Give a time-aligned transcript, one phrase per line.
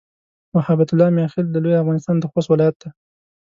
[0.55, 2.89] محبت الله "میاخېل" د لوی افغانستان د خوست ولایت دی.